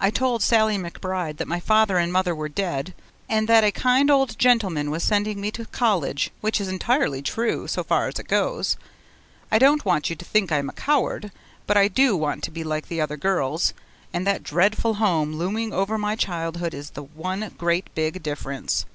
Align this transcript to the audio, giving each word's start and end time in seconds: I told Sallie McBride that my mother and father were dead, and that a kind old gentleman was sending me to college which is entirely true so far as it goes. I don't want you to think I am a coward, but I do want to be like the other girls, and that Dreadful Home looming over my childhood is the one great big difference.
I 0.00 0.10
told 0.10 0.42
Sallie 0.42 0.78
McBride 0.78 1.36
that 1.36 1.46
my 1.46 1.62
mother 1.68 1.96
and 1.96 2.12
father 2.12 2.34
were 2.34 2.48
dead, 2.48 2.92
and 3.28 3.46
that 3.48 3.62
a 3.62 3.70
kind 3.70 4.10
old 4.10 4.36
gentleman 4.36 4.90
was 4.90 5.04
sending 5.04 5.40
me 5.40 5.52
to 5.52 5.64
college 5.66 6.32
which 6.40 6.60
is 6.60 6.66
entirely 6.66 7.22
true 7.22 7.68
so 7.68 7.84
far 7.84 8.08
as 8.08 8.18
it 8.18 8.26
goes. 8.26 8.76
I 9.52 9.60
don't 9.60 9.84
want 9.84 10.10
you 10.10 10.16
to 10.16 10.24
think 10.24 10.50
I 10.50 10.58
am 10.58 10.70
a 10.70 10.72
coward, 10.72 11.30
but 11.68 11.76
I 11.76 11.86
do 11.86 12.16
want 12.16 12.42
to 12.42 12.50
be 12.50 12.64
like 12.64 12.88
the 12.88 13.00
other 13.00 13.16
girls, 13.16 13.74
and 14.12 14.26
that 14.26 14.42
Dreadful 14.42 14.94
Home 14.94 15.34
looming 15.34 15.72
over 15.72 15.98
my 15.98 16.16
childhood 16.16 16.74
is 16.74 16.90
the 16.90 17.04
one 17.04 17.54
great 17.56 17.94
big 17.94 18.24
difference. 18.24 18.86